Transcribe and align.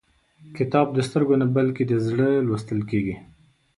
کتاب 0.57 0.87
د 0.93 0.99
سترګو 1.07 1.35
نه، 1.41 1.47
بلکې 1.57 1.83
د 1.87 1.93
زړه 2.07 2.27
لوستل 2.47 2.79
کېږي. 2.89 3.15